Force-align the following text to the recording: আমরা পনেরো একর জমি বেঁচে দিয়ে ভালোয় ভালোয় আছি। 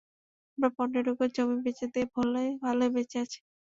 আমরা 0.51 0.69
পনেরো 0.77 1.09
একর 1.13 1.29
জমি 1.35 1.57
বেঁচে 1.65 1.85
দিয়ে 1.93 2.07
ভালোয় 2.15 2.49
ভালোয় 2.63 2.91
আছি। 3.19 3.39